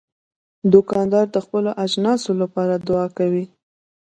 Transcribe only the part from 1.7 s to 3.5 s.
اجناسو لپاره دعا کوي.